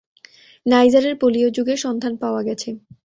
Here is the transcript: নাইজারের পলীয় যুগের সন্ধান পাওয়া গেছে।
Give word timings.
নাইজারের 0.65 1.15
পলীয় 1.21 1.49
যুগের 1.51 1.79
সন্ধান 1.85 2.13
পাওয়া 2.21 2.41
গেছে। 2.47 2.69